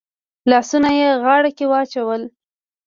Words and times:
لاسونه 0.49 0.89
يې 0.99 1.09
غاړه 1.23 1.51
کې 1.57 1.65
واچول. 1.71 2.21